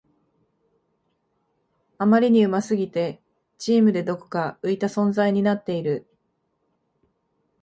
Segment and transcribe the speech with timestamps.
[1.99, 3.21] あまりに上手すぎて
[3.59, 6.07] チームでどこか浮いた存在になっている